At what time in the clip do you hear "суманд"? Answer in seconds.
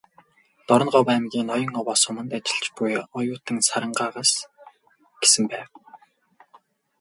2.03-2.29